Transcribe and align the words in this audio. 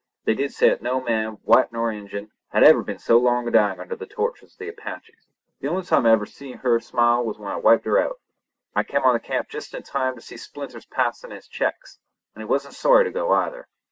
They 0.25 0.33
did 0.33 0.51
say 0.51 0.69
that 0.69 0.81
no 0.81 0.99
man, 0.99 1.33
white 1.43 1.71
or 1.75 1.91
Injun, 1.91 2.31
had 2.49 2.63
ever 2.63 2.81
been 2.81 2.97
so 2.97 3.19
long 3.19 3.47
a 3.47 3.51
dying 3.51 3.79
under 3.79 3.95
the 3.95 4.07
tortures 4.07 4.53
of 4.53 4.57
the 4.57 4.67
Apaches. 4.67 5.27
The 5.59 5.67
only 5.67 5.83
time 5.83 6.07
I 6.07 6.11
ever 6.11 6.25
see 6.25 6.53
her 6.53 6.79
smile 6.79 7.23
was 7.23 7.37
when 7.37 7.51
I 7.51 7.57
wiped 7.57 7.85
her 7.85 7.99
out. 7.99 8.19
I 8.75 8.81
kem 8.81 9.03
on 9.03 9.13
the 9.13 9.19
camp 9.19 9.49
just 9.49 9.75
in 9.75 9.83
time 9.83 10.15
to 10.15 10.21
see 10.21 10.37
Splinters 10.37 10.85
pass 10.87 11.23
in 11.23 11.29
his 11.29 11.47
checks, 11.47 11.99
and 12.33 12.41
he 12.41 12.45
wasn't 12.49 12.73
sorry 12.73 13.03
to 13.03 13.11
go 13.11 13.31
either. 13.31 13.67